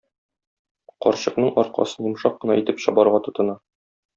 Карчыкның 1.07 1.53
аркасын 1.65 2.09
йомшак 2.09 2.41
кына 2.45 2.59
итеп 2.63 2.85
чабарга 2.87 3.25
тотына. 3.29 3.61